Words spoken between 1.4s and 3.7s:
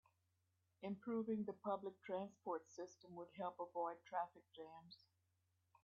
the public transport system would help